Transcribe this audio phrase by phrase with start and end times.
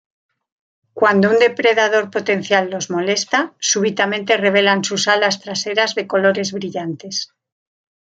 [0.97, 7.15] Cuando un depredador potencial los molesta, súbitamente revelan sus alas traseras de colores brillantes.